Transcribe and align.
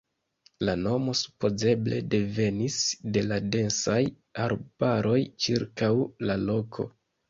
La 0.69 0.73
nomo 0.85 1.13
supozeble 1.19 1.99
devenis 2.15 2.79
de 3.19 3.25
la 3.29 3.41
densaj 3.59 4.01
arbaroj 4.49 5.23
ĉirkaŭ 5.47 5.97
la 6.29 6.45
loko. 6.53 6.95